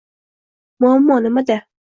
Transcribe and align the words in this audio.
T: 0.77 0.79
Muammo 0.79 1.15
nima? 1.19 1.57